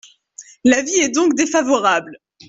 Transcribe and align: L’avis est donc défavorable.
L’avis 0.63 0.95
est 0.97 1.09
donc 1.13 1.35
défavorable. 1.35 2.17